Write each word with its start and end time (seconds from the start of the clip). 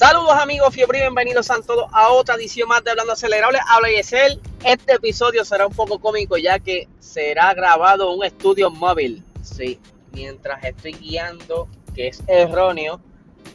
Saludos 0.00 0.32
amigos, 0.32 0.74
fiebre 0.74 1.00
bienvenidos 1.00 1.50
a 1.50 1.60
todos 1.60 1.84
a 1.92 2.08
otra 2.08 2.36
edición 2.36 2.70
más 2.70 2.82
de 2.82 2.90
Hablando 2.90 3.12
Acelerable. 3.12 3.58
Habla 3.68 3.90
Yesel. 3.90 4.40
Este 4.64 4.94
episodio 4.94 5.44
será 5.44 5.66
un 5.66 5.74
poco 5.74 5.98
cómico 5.98 6.38
ya 6.38 6.58
que 6.58 6.88
será 7.00 7.52
grabado 7.52 8.10
en 8.10 8.18
un 8.20 8.24
estudio 8.24 8.70
móvil. 8.70 9.22
Sí, 9.42 9.78
mientras 10.12 10.64
estoy 10.64 10.92
guiando, 10.92 11.68
que 11.94 12.08
es 12.08 12.22
erróneo, 12.28 12.98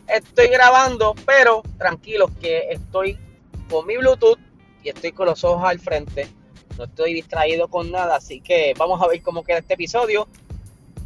estoy 0.07 0.49
grabando, 0.49 1.15
pero 1.25 1.63
tranquilos 1.79 2.29
que 2.39 2.69
estoy 2.69 3.17
con 3.67 3.87
mi 3.87 3.97
Bluetooth 3.97 4.37
y 4.83 4.89
estoy 4.89 5.13
con 5.13 5.25
los 5.25 5.43
ojos 5.43 5.67
al 5.67 5.79
frente. 5.79 6.27
No 6.77 6.83
estoy 6.83 7.15
distraído 7.15 7.69
con 7.69 7.91
nada, 7.91 8.17
así 8.17 8.39
que 8.39 8.75
vamos 8.77 9.01
a 9.01 9.07
ver 9.07 9.23
cómo 9.23 9.43
queda 9.43 9.57
este 9.57 9.73
episodio. 9.73 10.27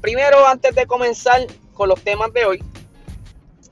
Primero, 0.02 0.46
antes 0.46 0.76
de 0.76 0.86
comenzar 0.86 1.48
con 1.74 1.88
los 1.88 2.02
temas 2.02 2.34
de 2.34 2.44
hoy, 2.44 2.64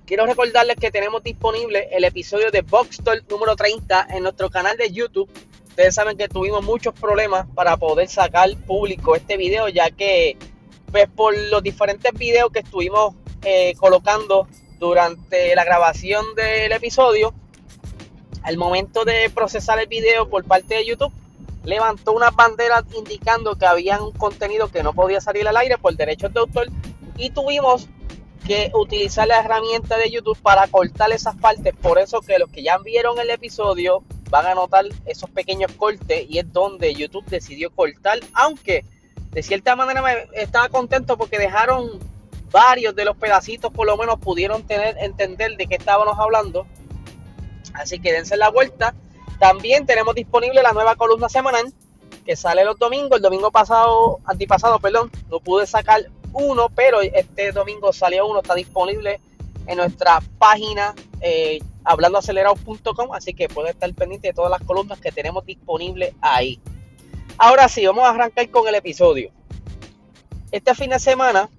quiero 0.07 0.25
recordarles 0.25 0.77
que 0.77 0.89
tenemos 0.89 1.21
disponible 1.21 1.89
el 1.91 2.05
episodio 2.05 2.49
de 2.49 2.61
Box 2.61 3.01
número 3.29 3.57
30 3.57 4.07
en 4.11 4.23
nuestro 4.23 4.49
canal 4.49 4.77
de 4.77 4.89
YouTube. 4.89 5.29
Ustedes 5.67 5.93
saben 5.93 6.17
que 6.17 6.29
tuvimos 6.29 6.63
muchos 6.63 6.93
problemas 6.93 7.45
para 7.53 7.75
poder 7.75 8.07
sacar 8.07 8.49
público 8.65 9.15
este 9.15 9.35
video, 9.35 9.67
ya 9.67 9.91
que 9.91 10.37
pues, 10.91 11.09
por 11.13 11.37
los 11.37 11.61
diferentes 11.61 12.13
videos 12.13 12.51
que 12.51 12.59
estuvimos 12.59 13.15
eh, 13.43 13.73
colocando 13.77 14.47
durante 14.79 15.53
la 15.55 15.65
grabación 15.65 16.23
del 16.35 16.71
episodio, 16.71 17.33
al 18.43 18.55
momento 18.55 19.03
de 19.03 19.29
procesar 19.29 19.77
el 19.79 19.87
video 19.87 20.29
por 20.29 20.45
parte 20.45 20.75
de 20.75 20.85
YouTube, 20.85 21.11
levantó 21.65 22.13
unas 22.13 22.33
banderas 22.33 22.85
indicando 22.95 23.57
que 23.57 23.65
había 23.65 24.01
un 24.01 24.13
contenido 24.13 24.69
que 24.69 24.83
no 24.83 24.93
podía 24.93 25.19
salir 25.19 25.45
al 25.49 25.57
aire 25.57 25.77
por 25.77 25.93
derechos 25.97 26.33
de 26.33 26.39
autor 26.39 26.67
y 27.17 27.29
tuvimos 27.31 27.89
que 28.47 28.71
utilizar 28.73 29.27
la 29.27 29.39
herramienta 29.39 29.97
de 29.97 30.09
YouTube 30.09 30.39
para 30.41 30.67
cortar 30.67 31.11
esas 31.11 31.35
partes. 31.35 31.75
Por 31.75 31.99
eso 31.99 32.21
que 32.21 32.39
los 32.39 32.49
que 32.49 32.63
ya 32.63 32.77
vieron 32.77 33.19
el 33.19 33.29
episodio 33.29 34.03
van 34.29 34.45
a 34.45 34.55
notar 34.55 34.85
esos 35.05 35.29
pequeños 35.29 35.71
cortes 35.73 36.25
y 36.29 36.39
es 36.39 36.51
donde 36.53 36.95
YouTube 36.95 37.25
decidió 37.25 37.69
cortar. 37.71 38.19
Aunque 38.33 38.85
de 39.31 39.43
cierta 39.43 39.75
manera 39.75 40.01
me 40.01 40.27
estaba 40.41 40.69
contento 40.69 41.17
porque 41.17 41.37
dejaron 41.37 41.99
varios 42.49 42.95
de 42.95 43.03
los 43.03 43.17
pedacitos, 43.17 43.71
por 43.71 43.85
lo 43.85 43.97
menos 43.97 44.17
pudieron 44.19 44.63
tener 44.63 44.97
entender 44.99 45.57
de 45.57 45.67
qué 45.67 45.75
estábamos 45.75 46.17
hablando. 46.17 46.65
Así 47.73 47.99
que 47.99 48.13
dense 48.13 48.37
la 48.37 48.49
vuelta. 48.49 48.95
También 49.39 49.85
tenemos 49.85 50.15
disponible 50.15 50.63
la 50.63 50.71
nueva 50.71 50.95
columna 50.95 51.27
semanal 51.27 51.73
que 52.25 52.35
sale 52.35 52.63
los 52.63 52.79
domingos. 52.79 53.17
El 53.17 53.23
domingo 53.23 53.51
pasado, 53.51 54.19
antipasado, 54.25 54.79
perdón, 54.79 55.11
no 55.29 55.39
pude 55.39 55.67
sacar 55.67 56.09
uno, 56.33 56.69
pero 56.69 57.01
este 57.01 57.51
domingo 57.51 57.93
salió 57.93 58.27
uno, 58.27 58.41
está 58.41 58.55
disponible 58.55 59.19
en 59.65 59.77
nuestra 59.77 60.21
página 60.37 60.95
eh, 61.21 61.59
hablandoacelerado.com, 61.83 63.13
así 63.13 63.33
que 63.33 63.47
puede 63.47 63.71
estar 63.71 63.93
pendiente 63.93 64.29
de 64.29 64.33
todas 64.33 64.51
las 64.51 64.61
columnas 64.61 64.99
que 64.99 65.11
tenemos 65.11 65.45
disponibles 65.45 66.13
ahí. 66.21 66.59
Ahora 67.37 67.69
sí, 67.69 67.85
vamos 67.85 68.03
a 68.03 68.09
arrancar 68.09 68.49
con 68.49 68.67
el 68.67 68.75
episodio. 68.75 69.31
Este 70.51 70.73
fin 70.75 70.89
de 70.89 70.99
semana 70.99 71.49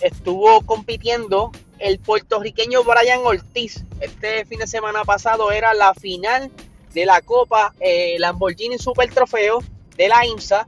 estuvo 0.00 0.60
compitiendo 0.62 1.52
el 1.78 1.98
puertorriqueño 1.98 2.82
Brian 2.84 3.20
Ortiz. 3.24 3.84
Este 4.00 4.44
fin 4.44 4.60
de 4.60 4.66
semana 4.66 5.04
pasado 5.04 5.50
era 5.52 5.74
la 5.74 5.94
final 5.94 6.50
de 6.94 7.06
la 7.06 7.20
Copa 7.20 7.74
eh, 7.80 8.16
Lamborghini 8.18 8.78
Super 8.78 9.12
Trofeo 9.12 9.58
de 9.96 10.08
la 10.08 10.24
IMSA 10.26 10.66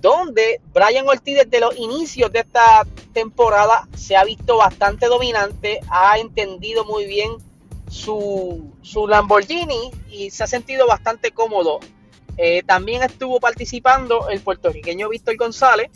donde 0.00 0.60
Brian 0.72 1.08
Ortiz 1.08 1.36
desde 1.36 1.60
los 1.60 1.76
inicios 1.76 2.32
de 2.32 2.40
esta 2.40 2.86
temporada 3.12 3.88
se 3.96 4.16
ha 4.16 4.24
visto 4.24 4.56
bastante 4.56 5.06
dominante, 5.06 5.80
ha 5.90 6.18
entendido 6.18 6.84
muy 6.84 7.06
bien 7.06 7.32
su, 7.90 8.72
Lamborghini 9.08 9.90
y 10.10 10.30
se 10.30 10.44
ha 10.44 10.46
sentido 10.46 10.86
bastante 10.86 11.32
cómodo. 11.32 11.80
Eh, 12.36 12.62
también 12.62 13.02
estuvo 13.02 13.40
participando 13.40 14.28
el 14.28 14.40
puertorriqueño 14.40 15.08
Víctor 15.08 15.36
González, 15.36 15.90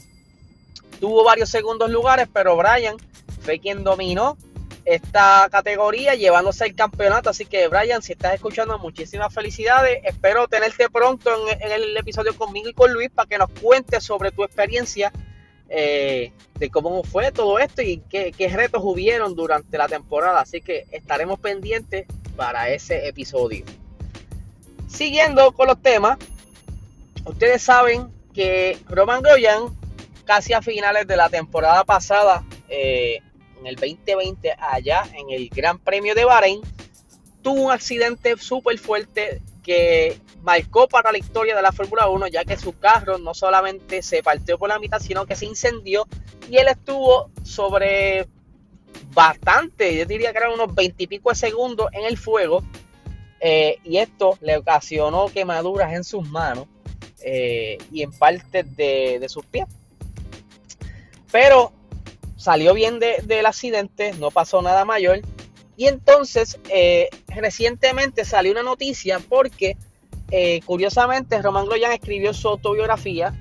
tuvo 0.99 1.23
varios 1.23 1.51
segundos 1.51 1.91
lugares, 1.91 2.29
pero 2.33 2.57
Brian 2.57 2.97
fue 3.43 3.61
quien 3.61 3.85
dominó 3.85 4.37
esta 4.85 5.49
categoría 5.51 6.15
llevándose 6.15 6.65
el 6.65 6.75
campeonato. 6.75 7.31
Así 7.31 7.45
que, 7.45 7.69
Brian, 7.69 8.03
si 8.03 8.13
estás 8.13 8.35
escuchando, 8.35 8.79
muchísimas 8.79 9.33
felicidades. 9.33 10.01
Espero 10.05 10.49
tenerte 10.49 10.89
pronto 10.91 11.31
en, 11.49 11.71
el 11.71 11.97
episodio 11.97 12.37
conmigo 12.37 12.69
y 12.69 12.75
con 12.75 12.93
Luis 12.93 13.11
para 13.11 13.29
que 13.29 13.39
nos 13.39 13.51
cuentes 13.51 14.05
sobre 14.05 14.33
tu 14.33 14.43
experiencia 14.45 15.13
eh, 15.69 16.33
de 16.59 16.71
cómo 16.71 17.03
fue 17.05 17.33
todo 17.33 17.59
esto 17.59 17.83
y 17.83 18.03
qué, 18.09 18.33
retos 18.53 18.83
hubieron 18.85 19.35
durante 19.35 19.79
la 19.79 19.89
temporada. 19.89 20.41
Así 20.41 20.61
que 20.61 20.87
estaremos 20.91 21.39
pendientes 21.39 22.07
para 22.37 22.69
ese 22.71 23.07
episodio. 23.09 23.65
Siguiendo 24.89 25.53
con 25.53 25.69
los 25.69 25.81
temas, 25.81 26.19
ustedes 27.25 27.63
saben 27.63 28.11
que 28.35 28.79
Roman 28.89 29.23
Groyan, 29.23 29.77
casi 30.25 30.53
a 30.53 30.63
finales 30.63 31.07
de 31.07 31.17
la 31.17 31.29
temporada 31.29 31.85
pasada, 31.85 32.45
eh, 32.69 33.21
en 33.63 33.69
el 33.69 33.77
2020 33.77 34.55
allá 34.59 35.05
en 35.15 35.31
el 35.31 35.49
Gran 35.49 35.79
Premio 35.79 36.15
de 36.15 36.25
Bahrein, 36.25 36.61
tuvo 37.43 37.63
un 37.63 37.73
accidente 37.73 38.37
súper 38.37 38.79
fuerte 38.79 39.41
que 39.63 40.19
marcó 40.43 40.89
para 40.89 41.13
la 41.13 41.19
historia 41.19 41.55
de 41.55 41.63
la 41.63 41.73
Fórmula 41.73 42.09
1, 42.09 42.27
ya 42.27 42.45
que 42.45 42.57
su 42.57 42.77
carro 42.79 43.19
no 43.19 43.33
solamente 43.33 44.03
se 44.03 44.23
partió 44.23 44.59
por 44.59 44.69
la 44.69 44.79
mitad, 44.79 44.99
sino 44.99 45.25
que 45.27 45.37
se 45.37 45.47
incendió 45.47 46.07
y 46.51 46.57
él 46.57 46.69
estuvo 46.69 47.31
sobre 47.45 48.27
bastante, 49.15 49.97
yo 49.97 50.05
diría 50.05 50.33
que 50.33 50.39
eran 50.39 50.53
unos 50.53 50.75
20 50.75 51.03
y 51.03 51.07
pico 51.07 51.31
de 51.31 51.37
segundos 51.37 51.89
en 51.93 52.05
el 52.05 52.19
fuego. 52.19 52.63
Eh, 53.45 53.79
y 53.83 53.97
esto 53.97 54.39
le 54.41 54.57
ocasionó 54.57 55.27
quemaduras 55.27 55.93
en 55.95 56.05
sus 56.05 56.29
manos 56.29 56.69
eh, 57.25 57.77
y 57.91 58.03
en 58.03 58.13
partes 58.13 58.77
de, 58.77 59.19
de 59.19 59.29
sus 59.29 59.45
pies. 59.47 59.67
Pero 61.33 61.73
salió 62.43 62.75
bien 62.75 62.99
del 62.99 63.47
accidente, 63.47 64.15
no 64.15 64.33
pasó 64.33 64.63
nada 64.63 64.85
mayor. 64.85 65.21
Y 65.77 65.87
entonces, 65.87 66.59
eh, 66.71 67.09
recientemente 67.29 68.25
salió 68.25 68.51
una 68.51 68.65
noticia 68.65 69.21
porque, 69.21 69.77
eh, 70.33 70.61
curiosamente, 70.67 71.41
Román 71.41 71.67
Groyan 71.67 71.93
escribió 71.93 72.35
su 72.35 72.49
autobiografía 72.49 73.33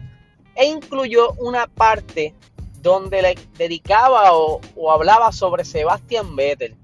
e 0.54 0.66
incluyó 0.66 1.32
una 1.40 1.66
parte 1.66 2.36
donde 2.84 3.24
le 3.24 3.38
dedicaba 3.58 4.34
o, 4.34 4.62
o 4.76 4.92
hablaba 4.92 5.32
sobre 5.32 5.66
Sebastián 5.66 6.36
Vettel. 6.36 6.76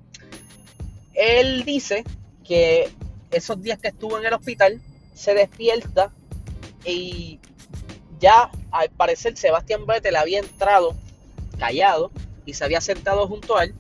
Él 1.14 1.66
dice 1.66 2.04
que 2.44 2.90
esos 3.30 3.62
días 3.62 3.78
que 3.78 3.90
estuvo 3.90 4.18
en 4.18 4.26
el 4.26 4.34
hospital 4.34 4.82
se 5.14 5.36
despierta 5.36 6.12
y 6.84 7.40
ya 8.20 8.50
al 8.72 8.90
parecer 8.90 9.38
Sebastián 9.38 9.86
Vettel 9.86 10.16
había 10.16 10.40
entrado 10.40 10.96
callado 11.58 12.12
y 12.46 12.54
se 12.54 12.64
había 12.64 12.82
sentado 12.82 13.28
junto 13.28 13.58
a 13.58 13.66
él. 13.66 13.76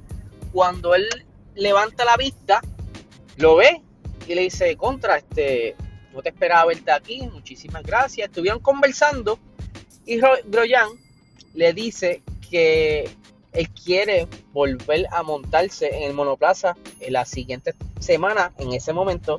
Cuando 0.51 0.95
él 0.95 1.07
levanta 1.55 2.05
la 2.05 2.17
vista, 2.17 2.61
lo 3.37 3.55
ve 3.55 3.81
y 4.27 4.35
le 4.35 4.41
dice, 4.41 4.75
contra, 4.75 5.17
este, 5.17 5.75
no 6.13 6.21
te 6.21 6.29
esperaba 6.29 6.65
verte 6.65 6.91
aquí, 6.91 7.21
muchísimas 7.27 7.83
gracias. 7.83 8.27
Estuvieron 8.27 8.59
conversando 8.59 9.39
y 10.05 10.19
Groyan 10.45 10.89
le 11.53 11.73
dice 11.73 12.23
que 12.49 13.09
él 13.53 13.69
quiere 13.69 14.27
volver 14.53 15.07
a 15.11 15.23
montarse 15.23 15.95
en 15.95 16.03
el 16.03 16.13
monoplaza 16.13 16.75
en 16.99 17.13
la 17.13 17.25
siguiente 17.25 17.73
semana, 17.99 18.53
en 18.57 18.73
ese 18.73 18.93
momento. 18.93 19.37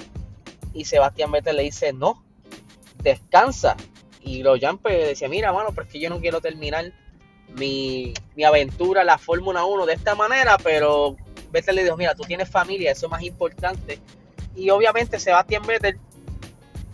Y 0.74 0.84
Sebastián 0.84 1.32
Vettel 1.32 1.56
le 1.56 1.62
dice, 1.64 1.92
no, 1.92 2.24
descansa. 3.02 3.76
Y 4.20 4.40
Groyan 4.40 4.78
pues 4.78 5.08
decía, 5.08 5.28
mira, 5.28 5.52
mano, 5.52 5.70
pero 5.70 5.86
es 5.86 5.92
que 5.92 6.00
yo 6.00 6.10
no 6.10 6.20
quiero 6.20 6.40
terminar 6.40 6.92
mi, 7.56 8.14
aventura 8.44 9.04
la 9.04 9.18
Fórmula 9.18 9.64
1 9.64 9.86
de 9.86 9.94
esta 9.94 10.14
manera, 10.14 10.56
pero 10.58 11.16
Vettel 11.50 11.76
le 11.76 11.84
dijo, 11.84 11.96
mira, 11.96 12.14
tú 12.14 12.24
tienes 12.24 12.48
familia, 12.48 12.92
eso 12.92 13.06
es 13.06 13.10
más 13.10 13.22
importante. 13.22 13.98
Y 14.54 14.70
obviamente 14.70 15.18
Sebastián 15.18 15.62
Vettel 15.66 15.98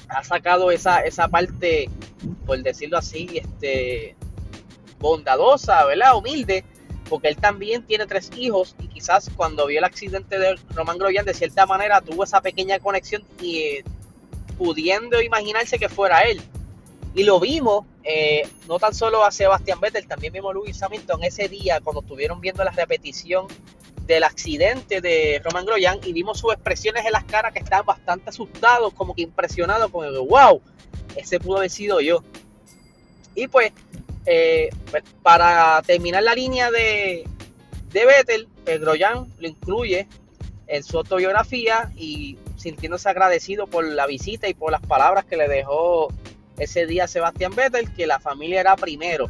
ha 0.08 0.22
sacado 0.22 0.70
esa, 0.70 1.00
esa 1.00 1.28
parte, 1.28 1.88
por 2.46 2.62
decirlo 2.62 2.98
así, 2.98 3.28
este, 3.34 4.16
bondadosa, 4.98 5.84
¿verdad? 5.86 6.16
Humilde, 6.16 6.64
porque 7.08 7.28
él 7.28 7.36
también 7.36 7.82
tiene 7.82 8.06
tres 8.06 8.30
hijos 8.36 8.74
y 8.80 8.88
quizás 8.88 9.30
cuando 9.36 9.66
vio 9.66 9.78
el 9.78 9.84
accidente 9.84 10.38
de 10.38 10.56
Román 10.74 10.98
Groyan, 10.98 11.26
de 11.26 11.34
cierta 11.34 11.66
manera 11.66 12.00
tuvo 12.00 12.24
esa 12.24 12.40
pequeña 12.40 12.78
conexión 12.78 13.22
y 13.40 13.58
eh, 13.58 13.84
pudiendo 14.56 15.20
imaginarse 15.20 15.78
que 15.78 15.88
fuera 15.88 16.22
él. 16.22 16.40
Y 17.14 17.24
lo 17.24 17.38
vimos, 17.38 17.84
eh, 18.04 18.46
no 18.68 18.78
tan 18.78 18.94
solo 18.94 19.24
a 19.24 19.30
Sebastián 19.30 19.80
Vettel, 19.80 20.06
también 20.06 20.32
vimos 20.32 20.54
Lewis 20.54 20.82
Hamilton 20.82 21.24
ese 21.24 21.48
día 21.48 21.80
cuando 21.82 22.02
estuvieron 22.02 22.40
viendo 22.40 22.62
la 22.62 22.70
repetición 22.70 23.46
del 24.06 24.24
accidente 24.24 25.00
de 25.00 25.40
Roman 25.42 25.64
Groyan 25.64 25.98
y 26.04 26.12
vimos 26.12 26.38
sus 26.38 26.52
expresiones 26.52 27.06
en 27.06 27.12
las 27.12 27.24
caras 27.24 27.54
que 27.54 27.60
estaban 27.60 27.86
bastante 27.86 28.28
asustados, 28.28 28.92
como 28.92 29.14
que 29.14 29.22
impresionados, 29.22 29.90
con 29.90 30.06
el 30.06 30.18
wow, 30.18 30.60
ese 31.16 31.40
pudo 31.40 31.58
haber 31.58 31.70
sido 31.70 32.00
yo. 32.02 32.22
Y 33.34 33.48
pues, 33.48 33.72
eh, 34.26 34.68
para 35.22 35.80
terminar 35.82 36.22
la 36.22 36.34
línea 36.34 36.70
de, 36.70 37.24
de 37.90 38.06
Vettel, 38.06 38.48
el 38.66 38.80
Groyan 38.80 39.32
lo 39.38 39.48
incluye 39.48 40.06
en 40.66 40.82
su 40.82 40.98
autobiografía 40.98 41.90
y 41.96 42.36
sintiéndose 42.56 43.08
agradecido 43.08 43.66
por 43.66 43.84
la 43.84 44.06
visita 44.06 44.48
y 44.48 44.54
por 44.54 44.70
las 44.70 44.80
palabras 44.82 45.24
que 45.24 45.36
le 45.36 45.48
dejó 45.48 46.08
ese 46.58 46.86
día 46.86 47.08
Sebastián 47.08 47.54
Vettel, 47.54 47.92
que 47.94 48.06
la 48.06 48.20
familia 48.20 48.60
era 48.60 48.76
primero. 48.76 49.28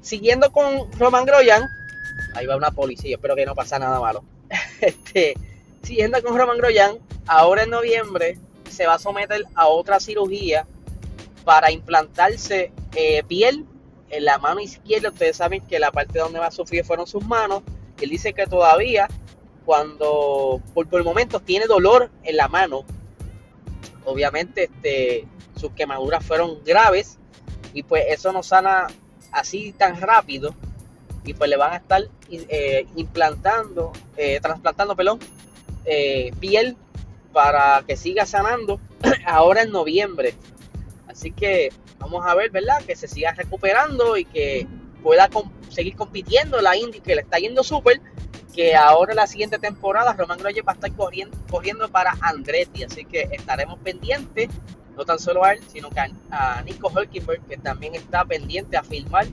Siguiendo 0.00 0.50
con 0.52 0.90
Roman 0.98 1.24
Groyan, 1.24 1.68
ahí 2.34 2.46
va 2.46 2.56
una 2.56 2.70
policía, 2.70 3.16
espero 3.16 3.36
que 3.36 3.46
no 3.46 3.54
pasa 3.54 3.78
nada 3.78 4.00
malo. 4.00 4.24
Este, 4.80 5.34
siguiendo 5.82 6.22
con 6.22 6.38
Roman 6.38 6.56
Groyan, 6.56 6.98
ahora 7.26 7.64
en 7.64 7.70
noviembre 7.70 8.38
se 8.68 8.86
va 8.86 8.94
a 8.94 8.98
someter 8.98 9.44
a 9.54 9.66
otra 9.66 10.00
cirugía 10.00 10.66
para 11.44 11.70
implantarse 11.70 12.72
eh, 12.94 13.22
piel 13.24 13.66
en 14.08 14.24
la 14.24 14.38
mano 14.38 14.60
izquierda. 14.60 15.10
Ustedes 15.10 15.36
saben 15.36 15.60
que 15.66 15.78
la 15.78 15.92
parte 15.92 16.18
donde 16.18 16.38
va 16.38 16.46
a 16.46 16.50
sufrir 16.50 16.84
fueron 16.84 17.06
sus 17.06 17.24
manos. 17.26 17.62
Él 18.00 18.08
dice 18.08 18.32
que 18.32 18.46
todavía, 18.46 19.08
cuando 19.66 20.62
por, 20.72 20.88
por 20.88 21.00
el 21.00 21.04
momento 21.04 21.40
tiene 21.40 21.66
dolor 21.66 22.10
en 22.22 22.36
la 22.36 22.48
mano, 22.48 22.84
obviamente 24.04 24.64
este, 24.64 25.26
sus 25.60 25.72
quemaduras 25.72 26.24
fueron 26.24 26.62
graves 26.64 27.18
y 27.74 27.82
pues 27.82 28.04
eso 28.08 28.32
no 28.32 28.42
sana 28.42 28.86
así 29.32 29.72
tan 29.72 30.00
rápido 30.00 30.54
y 31.24 31.34
pues 31.34 31.50
le 31.50 31.56
van 31.56 31.72
a 31.72 31.76
estar 31.76 32.02
eh, 32.30 32.86
implantando, 32.96 33.92
eh, 34.16 34.40
trasplantando, 34.40 34.96
pelón 34.96 35.18
eh, 35.84 36.32
piel 36.40 36.76
para 37.32 37.84
que 37.86 37.96
siga 37.96 38.26
sanando 38.26 38.80
ahora 39.26 39.62
en 39.62 39.70
noviembre. 39.70 40.34
Así 41.06 41.32
que 41.32 41.70
vamos 41.98 42.24
a 42.26 42.34
ver, 42.34 42.50
¿verdad? 42.50 42.82
Que 42.86 42.96
se 42.96 43.08
siga 43.08 43.32
recuperando 43.32 44.16
y 44.16 44.24
que 44.24 44.66
pueda 45.02 45.28
seguir 45.68 45.96
compitiendo 45.96 46.60
la 46.60 46.76
Indy, 46.76 47.00
que 47.00 47.14
le 47.14 47.22
está 47.22 47.38
yendo 47.38 47.62
súper. 47.62 48.00
Que 48.54 48.74
ahora 48.74 49.14
la 49.14 49.26
siguiente 49.26 49.58
temporada 49.58 50.12
Roman 50.12 50.38
Grosjean 50.38 50.66
va 50.66 50.72
a 50.72 50.74
estar 50.74 50.92
corriendo 50.92 51.88
para 51.90 52.16
Andretti. 52.20 52.82
Así 52.82 53.04
que 53.04 53.28
estaremos 53.32 53.78
pendientes, 53.78 54.48
no 54.96 55.04
tan 55.04 55.18
solo 55.18 55.44
a 55.44 55.52
él, 55.52 55.60
sino 55.72 55.90
que 55.90 56.00
a, 56.30 56.62
Nico 56.62 56.88
Hulkenberg, 56.88 57.44
que 57.46 57.56
también 57.56 57.94
está 57.94 58.24
pendiente 58.24 58.76
a 58.76 58.82
filmar 58.82 59.26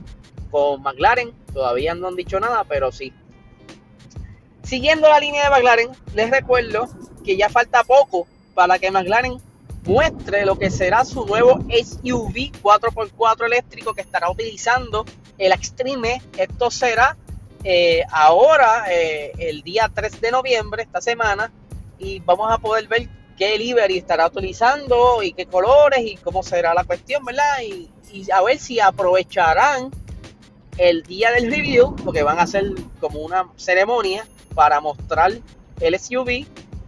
con 0.50 0.82
McLaren. 0.82 1.32
Todavía 1.52 1.94
no 1.94 2.08
han 2.08 2.16
dicho 2.16 2.40
nada, 2.40 2.64
pero 2.64 2.92
sí. 2.92 3.12
Siguiendo 4.62 5.08
la 5.08 5.20
línea 5.20 5.44
de 5.44 5.50
McLaren, 5.50 5.90
les 6.14 6.30
recuerdo 6.30 6.88
que 7.24 7.36
ya 7.36 7.48
falta 7.48 7.84
poco 7.84 8.26
para 8.54 8.78
que 8.78 8.90
McLaren 8.90 9.40
muestre 9.84 10.44
lo 10.44 10.58
que 10.58 10.70
será 10.70 11.04
su 11.04 11.24
nuevo 11.24 11.58
SUV 11.70 12.52
4x4 12.62 13.46
eléctrico 13.46 13.94
que 13.94 14.02
estará 14.02 14.30
utilizando 14.30 15.04
el 15.38 15.52
Extreme. 15.52 16.20
Esto 16.36 16.70
será 16.70 17.16
eh, 17.64 18.02
ahora, 18.10 18.84
eh, 18.90 19.32
el 19.38 19.62
día 19.62 19.90
3 19.92 20.20
de 20.20 20.30
noviembre, 20.30 20.82
esta 20.82 21.00
semana, 21.00 21.50
y 21.98 22.20
vamos 22.20 22.52
a 22.52 22.58
poder 22.58 22.86
ver 22.86 23.08
qué 23.38 23.56
livery 23.56 23.98
estará 23.98 24.26
utilizando 24.26 25.22
y 25.22 25.32
qué 25.32 25.46
colores 25.46 26.00
y 26.04 26.16
cómo 26.16 26.42
será 26.42 26.74
la 26.74 26.84
cuestión, 26.84 27.24
¿verdad? 27.24 27.62
Y, 27.62 27.90
a 28.32 28.42
ver 28.42 28.58
si 28.58 28.80
aprovecharán 28.80 29.90
el 30.78 31.02
día 31.02 31.30
del 31.30 31.50
review, 31.50 31.94
porque 32.04 32.22
van 32.22 32.38
a 32.38 32.42
hacer 32.42 32.64
como 33.00 33.20
una 33.20 33.48
ceremonia 33.56 34.26
para 34.54 34.80
mostrar 34.80 35.32
el 35.80 35.98
SUV 35.98 36.46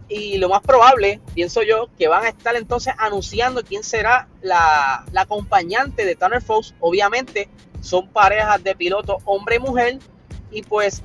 y 0.09 0.37
lo 0.39 0.49
más 0.49 0.61
probable, 0.61 1.21
pienso 1.33 1.61
yo, 1.63 1.87
que 1.97 2.09
van 2.09 2.25
a 2.25 2.29
estar 2.29 2.55
entonces 2.55 2.93
anunciando 2.97 3.63
quién 3.63 3.83
será 3.83 4.27
la, 4.41 5.05
acompañante 5.15 6.05
de 6.05 6.15
Tanner 6.15 6.41
Fox. 6.41 6.73
Obviamente 6.81 7.47
son 7.81 8.09
parejas 8.09 8.61
de 8.63 8.75
piloto 8.75 9.19
hombre 9.25 9.55
y 9.55 9.59
mujer 9.59 9.99
y 10.51 10.63
pues 10.63 11.01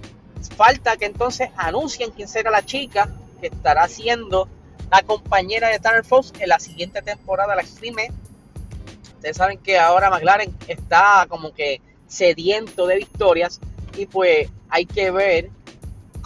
falta 0.57 0.97
que 0.97 1.07
entonces 1.07 1.51
anuncien 1.57 2.11
quién 2.11 2.27
será 2.27 2.51
la 2.51 2.65
chica 2.65 3.15
que 3.41 3.49
estará 3.49 3.87
siendo 3.87 4.49
la 4.91 5.03
compañera 5.03 5.69
de 5.69 5.79
Tanner 5.79 6.05
Fox 6.05 6.33
en 6.39 6.49
la 6.49 6.59
siguiente 6.59 7.03
temporada 7.03 7.55
la 7.55 7.63
Extreme. 7.63 8.11
Ustedes 9.17 9.37
saben 9.37 9.59
que 9.59 9.79
ahora 9.79 10.11
McLaren 10.11 10.55
está 10.69 11.27
como 11.29 11.53
que 11.53 11.81
sediento 12.07 12.87
de 12.87 12.97
victorias 12.97 13.61
y 13.97 14.07
pues 14.07 14.49
hay 14.69 14.87
que 14.87 15.11
ver 15.11 15.51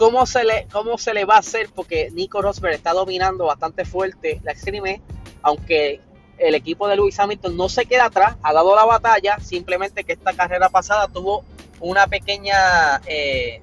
¿Cómo 0.01 0.25
se, 0.25 0.45
le, 0.45 0.67
¿Cómo 0.73 0.97
se 0.97 1.13
le 1.13 1.27
va 1.27 1.35
a 1.35 1.41
hacer? 1.41 1.69
Porque 1.75 2.11
Nico 2.13 2.41
Rosberg 2.41 2.73
está 2.73 2.95
dominando 2.95 3.45
bastante 3.45 3.85
fuerte 3.85 4.41
la 4.45 4.53
Extreme, 4.53 5.03
aunque 5.43 6.01
el 6.39 6.55
equipo 6.55 6.89
de 6.89 6.97
Lewis 6.97 7.21
Hamilton 7.21 7.55
no 7.55 7.69
se 7.69 7.85
queda 7.85 8.07
atrás, 8.07 8.37
ha 8.43 8.55
dado 8.55 8.75
la 8.75 8.87
batalla, 8.87 9.39
simplemente 9.41 10.05
que 10.05 10.15
esta 10.15 10.33
carrera 10.33 10.71
pasada 10.71 11.07
tuvo 11.09 11.45
una 11.81 12.07
pequeña, 12.07 13.03
eh, 13.05 13.61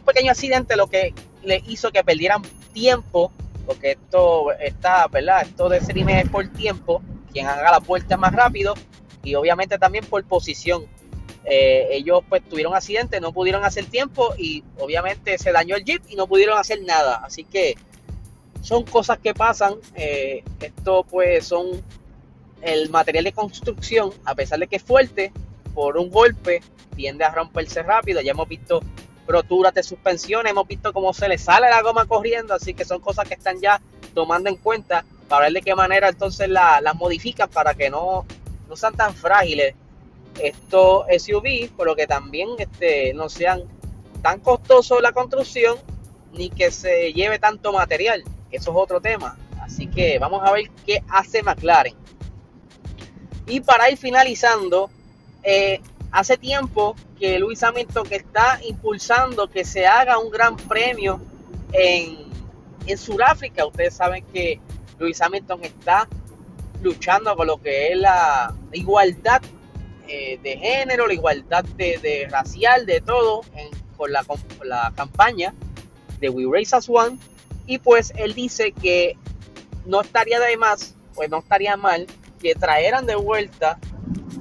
un 0.00 0.04
pequeño 0.04 0.32
accidente, 0.32 0.76
lo 0.76 0.88
que 0.88 1.14
le 1.42 1.62
hizo 1.66 1.90
que 1.92 2.04
perdieran 2.04 2.42
tiempo, 2.74 3.32
porque 3.66 3.92
esto 3.92 4.52
está, 4.52 5.06
¿verdad? 5.08 5.42
Esto 5.42 5.68
de 5.68 5.78
Extreme 5.78 6.20
es 6.20 6.28
por 6.28 6.46
tiempo, 6.48 7.02
quien 7.32 7.46
haga 7.46 7.70
la 7.70 7.78
vuelta 7.78 8.16
más 8.16 8.32
rápido 8.32 8.74
y 9.22 9.34
obviamente 9.34 9.78
también 9.78 10.04
por 10.04 10.24
posición. 10.24 10.86
Eh, 11.44 11.88
ellos 11.92 12.22
pues 12.28 12.42
tuvieron 12.48 12.74
accidente, 12.74 13.20
no 13.20 13.32
pudieron 13.32 13.64
hacer 13.64 13.86
tiempo 13.86 14.34
y 14.36 14.62
obviamente 14.78 15.38
se 15.38 15.52
dañó 15.52 15.74
el 15.76 15.84
jeep 15.84 16.02
y 16.08 16.16
no 16.16 16.26
pudieron 16.26 16.58
hacer 16.58 16.82
nada. 16.82 17.22
Así 17.24 17.44
que 17.44 17.76
son 18.62 18.84
cosas 18.84 19.18
que 19.18 19.34
pasan. 19.34 19.74
Eh, 19.94 20.44
esto 20.60 21.04
pues 21.08 21.46
son 21.46 21.82
el 22.62 22.90
material 22.90 23.24
de 23.24 23.32
construcción, 23.32 24.12
a 24.24 24.34
pesar 24.34 24.58
de 24.58 24.66
que 24.66 24.76
es 24.76 24.82
fuerte, 24.82 25.32
por 25.74 25.96
un 25.96 26.10
golpe 26.10 26.60
tiende 26.94 27.24
a 27.24 27.30
romperse 27.30 27.82
rápido. 27.82 28.20
Ya 28.20 28.32
hemos 28.32 28.48
visto 28.48 28.82
roturas 29.30 29.72
de 29.74 29.82
suspensión, 29.82 30.46
hemos 30.46 30.66
visto 30.66 30.92
cómo 30.92 31.12
se 31.12 31.28
le 31.28 31.38
sale 31.38 31.70
la 31.70 31.82
goma 31.82 32.06
corriendo, 32.06 32.54
así 32.54 32.74
que 32.74 32.84
son 32.84 33.00
cosas 33.00 33.28
que 33.28 33.34
están 33.34 33.60
ya 33.60 33.80
tomando 34.14 34.50
en 34.50 34.56
cuenta 34.56 35.04
para 35.28 35.44
ver 35.44 35.54
de 35.54 35.62
qué 35.62 35.74
manera 35.74 36.08
entonces 36.08 36.48
las 36.48 36.82
la 36.82 36.92
modifican 36.94 37.48
para 37.48 37.74
que 37.74 37.88
no, 37.88 38.26
no 38.68 38.76
sean 38.76 38.94
tan 38.94 39.14
frágiles 39.14 39.74
estos 40.40 41.04
SUV, 41.18 41.70
pero 41.76 41.94
que 41.94 42.06
también 42.06 42.48
este, 42.58 43.12
no 43.14 43.28
sean 43.28 43.62
tan 44.22 44.40
costosos 44.40 45.00
la 45.02 45.12
construcción 45.12 45.76
ni 46.32 46.50
que 46.50 46.70
se 46.70 47.12
lleve 47.12 47.38
tanto 47.38 47.72
material. 47.72 48.22
Eso 48.50 48.70
es 48.70 48.76
otro 48.76 49.00
tema. 49.00 49.36
Así 49.60 49.86
que 49.86 50.18
vamos 50.18 50.42
a 50.44 50.52
ver 50.52 50.70
qué 50.86 51.02
hace 51.08 51.42
McLaren. 51.42 51.94
Y 53.46 53.60
para 53.60 53.90
ir 53.90 53.98
finalizando, 53.98 54.90
eh, 55.42 55.80
hace 56.12 56.36
tiempo 56.36 56.96
que 57.18 57.38
Luis 57.38 57.62
Hamilton 57.62 58.06
que 58.06 58.16
está 58.16 58.60
impulsando 58.66 59.48
que 59.48 59.64
se 59.64 59.86
haga 59.86 60.18
un 60.18 60.30
gran 60.30 60.56
premio 60.56 61.20
en, 61.72 62.18
en 62.86 62.98
Sudáfrica. 62.98 63.66
Ustedes 63.66 63.94
saben 63.94 64.24
que 64.32 64.60
Luis 64.98 65.20
Hamilton 65.20 65.64
está 65.64 66.08
luchando 66.82 67.34
con 67.36 67.46
lo 67.46 67.60
que 67.60 67.92
es 67.92 67.98
la 67.98 68.54
igualdad 68.72 69.42
eh, 70.08 70.38
de 70.42 70.56
género, 70.56 71.06
la 71.06 71.14
igualdad 71.14 71.64
de, 71.76 72.26
racial, 72.30 72.86
de 72.86 73.00
todo, 73.00 73.42
con, 73.96 74.12
la, 74.12 74.24
la 74.64 74.92
campaña 74.96 75.54
de 76.18 76.28
We 76.28 76.44
Race 76.50 76.74
as 76.74 76.88
One. 76.88 77.18
Y 77.66 77.78
pues 77.78 78.12
él 78.16 78.34
dice 78.34 78.72
que 78.72 79.16
no 79.86 80.00
estaría 80.00 80.40
de 80.40 80.56
más, 80.56 80.96
pues 81.14 81.30
no 81.30 81.38
estaría 81.38 81.76
mal 81.76 82.06
que 82.40 82.54
traeran 82.54 83.06
de 83.06 83.14
vuelta 83.14 83.78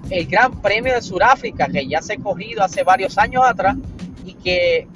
el 0.09 0.25
Gran 0.27 0.61
Premio 0.61 0.93
de 0.93 1.01
Sudáfrica, 1.01 1.67
que 1.67 1.87
ya 1.87 2.01
se 2.01 2.13
ha 2.13 2.17
corrido 2.17 2.63
hace 2.63 2.83
varios 2.83 3.17
años 3.17 3.43
atrás, 3.45 3.75
y 4.25 4.33
que 4.33 4.87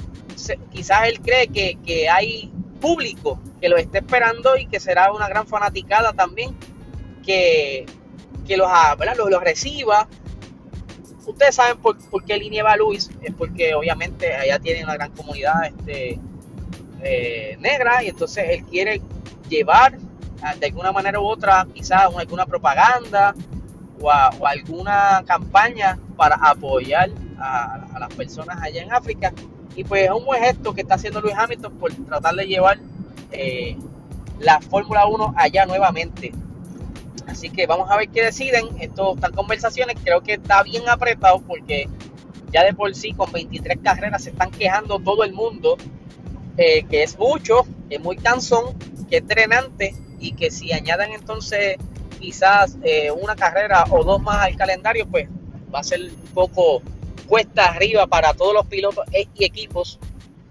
quizás 0.71 1.07
él 1.07 1.19
cree 1.21 1.47
que, 1.47 1.77
que, 1.85 2.09
hay 2.09 2.51
público 2.81 3.39
que 3.61 3.69
lo 3.69 3.77
esté 3.77 3.99
esperando 3.99 4.57
y 4.57 4.65
que 4.65 4.79
será 4.79 5.13
una 5.13 5.29
gran 5.29 5.47
fanaticada 5.47 6.11
también 6.11 6.53
que, 7.25 7.85
que 8.45 8.57
los, 8.57 8.69
los, 9.17 9.29
los 9.29 9.43
reciba. 9.43 10.07
Ustedes 11.25 11.55
saben 11.55 11.77
por, 11.77 11.97
qué 12.25 12.37
línea 12.37 12.63
va 12.63 12.75
Luis, 12.75 13.09
es 13.21 13.33
porque 13.33 13.73
obviamente 13.73 14.33
allá 14.35 14.59
tiene 14.59 14.83
una 14.83 14.95
gran 14.95 15.11
comunidad 15.11 15.65
este, 15.65 16.19
eh, 17.01 17.57
negra 17.61 18.03
y 18.03 18.09
entonces 18.09 18.45
él 18.49 18.65
quiere 18.65 19.01
llevar 19.47 19.97
ah, 20.41 20.55
de 20.55 20.67
alguna 20.67 20.91
manera 20.91 21.19
u 21.21 21.25
otra 21.25 21.65
quizás 21.73 22.13
alguna 22.17 22.45
propaganda 22.45 23.33
o, 24.03 24.45
alguna 24.45 25.23
campaña 25.25 25.97
para 26.17 26.35
apoyar 26.35 27.09
a, 27.39 27.97
las 27.99 28.13
personas 28.13 28.61
allá 28.61 28.81
en 28.81 28.91
África. 28.91 29.33
Y 29.75 29.83
pues 29.83 30.03
es 30.03 30.11
un 30.11 30.25
buen 30.25 30.43
gesto 30.43 30.73
que 30.73 30.81
está 30.81 30.95
haciendo 30.95 31.21
Luis 31.21 31.35
Hamilton 31.35 31.73
por 31.77 31.93
tratar 31.93 32.35
de 32.35 32.45
llevar 32.45 32.77
eh, 33.31 33.77
la 34.39 34.59
Fórmula 34.61 35.05
1 35.07 35.33
allá 35.37 35.65
nuevamente. 35.65 36.31
Así 37.27 37.49
que 37.49 37.65
vamos 37.65 37.89
a 37.89 37.97
ver 37.97 38.09
qué 38.09 38.23
deciden. 38.23 38.67
Esto 38.79 39.15
están 39.15 39.31
conversaciones, 39.31 39.97
creo 40.03 40.21
que 40.21 40.33
está 40.33 40.61
bien 40.63 40.87
apretado 40.87 41.41
porque 41.41 41.89
ya 42.51 42.63
de 42.63 42.73
por 42.73 42.93
sí 42.93 43.13
con 43.13 43.31
23 43.31 43.79
carreras 43.83 44.23
se 44.23 44.29
están 44.29 44.51
quejando 44.51 44.99
todo 44.99 45.23
el 45.23 45.33
mundo 45.33 45.77
eh, 46.57 46.85
que 46.89 47.01
es 47.01 47.17
mucho, 47.17 47.65
es 47.89 47.99
muy 47.99 48.15
cansón, 48.15 48.77
que 49.09 49.17
es 49.17 49.27
drenante 49.27 49.95
y 50.19 50.33
que 50.33 50.51
si 50.51 50.71
añaden 50.71 51.11
entonces 51.13 51.77
quizás 52.23 52.77
eh, 52.83 53.11
una 53.11 53.35
carrera 53.35 53.83
o 53.89 54.01
dos 54.05 54.21
más 54.21 54.45
al 54.45 54.55
calendario, 54.55 55.05
pues 55.05 55.27
va 55.75 55.79
a 55.79 55.83
ser 55.83 55.99
un 56.01 56.33
poco 56.33 56.81
cuesta 57.27 57.65
arriba 57.65 58.07
para 58.07 58.33
todos 58.33 58.53
los 58.53 58.65
pilotos 58.65 59.05
e, 59.11 59.27
y 59.35 59.43
equipos 59.43 59.99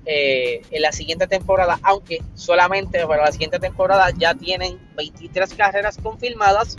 eh, 0.05 0.61
en 0.71 0.83
la 0.83 0.93
siguiente 0.93 1.27
temporada, 1.27 1.81
aunque 1.83 2.23
solamente 2.35 3.07
para 3.07 3.25
la 3.25 3.33
siguiente 3.33 3.59
temporada 3.59 4.11
ya 4.15 4.35
tienen 4.35 4.79
23 4.97 5.55
carreras 5.55 5.97
confirmadas. 5.97 6.77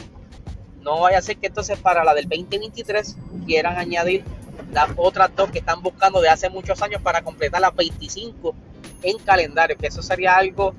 No 0.82 1.00
vaya 1.00 1.18
a 1.18 1.22
ser 1.24 1.38
que 1.38 1.48
entonces 1.48 1.80
para 1.80 2.04
la 2.04 2.14
del 2.14 2.30
2023 2.30 3.18
quieran 3.48 3.78
añadir 3.78 4.24
las 4.72 4.92
otras 4.98 5.36
dos 5.36 5.50
que 5.50 5.58
están 5.60 5.82
buscando 5.82 6.22
de 6.22 6.30
hace 6.30 6.52
muchos 6.52 6.80
años 6.84 7.02
para 7.02 7.24
completar 7.24 7.62
las 7.62 7.76
25 7.76 8.54
en 9.02 9.18
calendario, 9.20 9.76
que 9.76 9.88
eso 9.88 10.04
sería 10.04 10.36
algo 10.36 10.76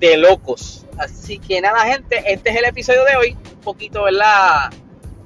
de 0.00 0.16
locos. 0.16 0.81
Así 0.98 1.38
que 1.38 1.60
nada, 1.60 1.84
gente, 1.84 2.22
este 2.26 2.50
es 2.50 2.56
el 2.56 2.64
episodio 2.64 3.04
de 3.04 3.16
hoy, 3.16 3.36
un 3.54 3.60
poquito, 3.60 4.04
¿verdad? 4.04 4.70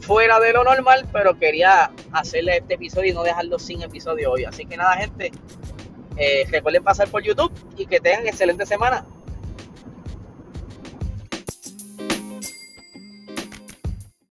Fuera 0.01 0.39
de 0.39 0.53
lo 0.53 0.63
normal, 0.65 1.09
pero 1.13 1.39
quería 1.39 1.91
hacerle 2.13 2.59
este 2.59 2.75
episodio 2.75 3.11
y 3.11 3.15
no 3.15 3.23
dejarlo 3.23 3.59
sin 3.59 3.83
episodio 3.83 4.33
hoy. 4.33 4.45
Así 4.45 4.65
que 4.65 4.77
nada, 4.77 4.95
gente, 4.97 5.33
eh, 6.17 6.47
recuerden 6.51 6.85
pasar 6.85 7.09
por 7.09 7.23
YouTube 7.23 7.53
y 7.77 7.87
que 7.87 8.01
tengan 8.01 8.27
excelente 8.27 8.65
semana. 8.67 9.05